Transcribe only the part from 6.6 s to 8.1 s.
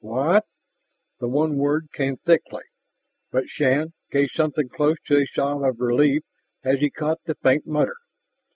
as he caught the faint mutter.